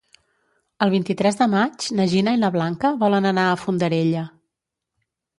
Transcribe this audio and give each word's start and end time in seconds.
El 0.83 0.91
vint-i-tres 0.93 1.35
de 1.41 1.47
maig 1.51 1.89
na 1.99 2.07
Gina 2.13 2.33
i 2.37 2.39
na 2.43 2.49
Blanca 2.55 2.91
volen 3.03 3.27
anar 3.33 3.43
a 3.49 3.59
Fondarella. 3.65 4.23